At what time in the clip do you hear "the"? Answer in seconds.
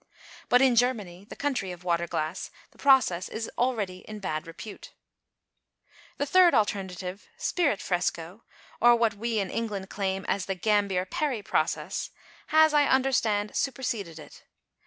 1.29-1.35, 2.71-2.79, 6.17-6.25, 10.47-10.55